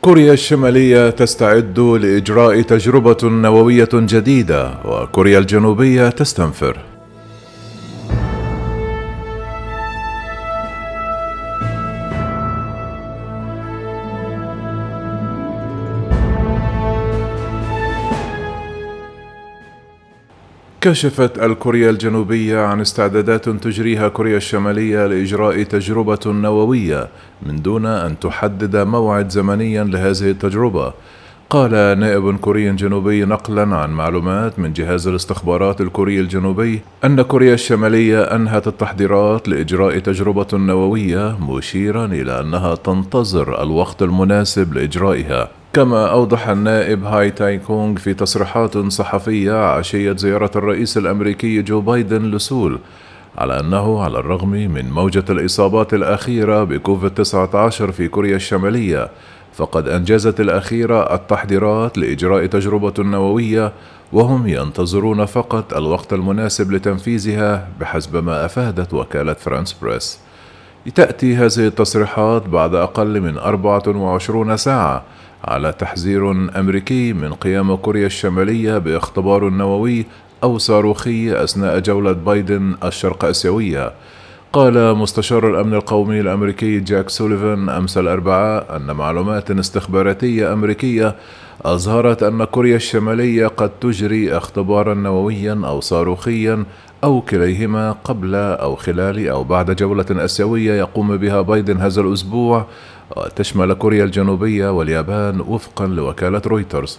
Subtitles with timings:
[0.00, 6.78] كوريا الشمالية تستعد لإجراء تجربة نووية جديدة وكوريا الجنوبية تستنفر.
[20.80, 27.08] كشفت الكوريا الجنوبية عن استعدادات تجريها كوريا الشمالية لإجراء تجربة نووية
[27.42, 30.92] من دون أن تحدد موعد زمنيا لهذه التجربة.
[31.50, 38.22] قال نائب كوري جنوبي نقلا عن معلومات من جهاز الاستخبارات الكوري الجنوبي أن كوريا الشمالية
[38.22, 45.48] أنهت التحضيرات لإجراء تجربة نووية مشيرا إلى أنها تنتظر الوقت المناسب لإجرائها.
[45.72, 52.30] كما أوضح النائب هاي تاي كونغ في تصريحات صحفية عشية زيارة الرئيس الأمريكي جو بايدن
[52.30, 52.78] لسول
[53.38, 59.10] على أنه على الرغم من موجة الإصابات الأخيرة بكوفيد 19 في كوريا الشمالية
[59.54, 63.72] فقد أنجزت الأخيرة التحضيرات لإجراء تجربة نووية
[64.12, 70.27] وهم ينتظرون فقط الوقت المناسب لتنفيذها بحسب ما أفادت وكالة فرانس بريس.
[70.90, 75.02] تأتي هذه التصريحات بعد أقل من 24 ساعة
[75.44, 80.06] على تحذير أمريكي من قيام كوريا الشمالية باختبار نووي
[80.42, 83.92] أو صاروخي أثناء جولة بايدن الشرق آسيوية.
[84.52, 91.14] قال مستشار الأمن القومي الأمريكي جاك سوليفان أمس الأربعاء أن معلومات استخباراتية أمريكية
[91.64, 96.64] أظهرت أن كوريا الشمالية قد تجري اختبارا نوويا أو صاروخيا
[97.04, 102.66] أو كليهما قبل أو خلال أو بعد جولة آسيوية يقوم بها بايدن هذا الأسبوع
[103.16, 106.98] وتشمل كوريا الجنوبية واليابان وفقا لوكالة رويترز.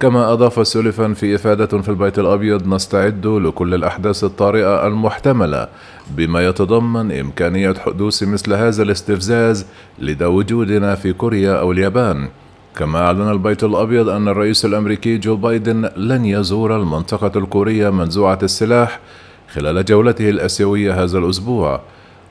[0.00, 5.68] كما أضاف سوليفان في إفادة في البيت الأبيض نستعد لكل الأحداث الطارئة المحتملة
[6.10, 9.66] بما يتضمن إمكانية حدوث مثل هذا الاستفزاز
[9.98, 12.28] لدى وجودنا في كوريا أو اليابان.
[12.76, 19.00] كما أعلن البيت الأبيض أن الرئيس الأمريكي جو بايدن لن يزور المنطقة الكورية منزوعة السلاح
[19.52, 21.80] خلال جولته الآسيوية هذا الأسبوع.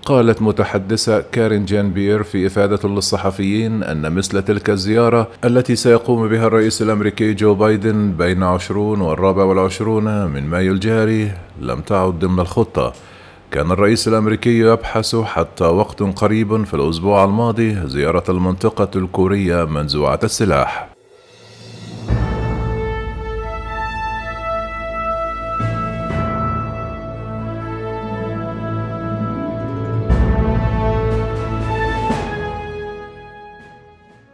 [0.06, 6.48] قالت متحدثة كارين جان بير في إفادة للصحفيين أن مثل تلك الزيارة التي سيقوم بها
[6.48, 11.32] الرئيس الأمريكي جو بايدن بين عشرون والرابع والعشرون من مايو الجاري
[11.62, 12.94] لم تعد ضمن الخطة.
[13.52, 20.99] كان الرئيس الأمريكي يبحث حتى وقت قريب في الأسبوع الماضي زيارة المنطقة الكورية منزوعة السلاح.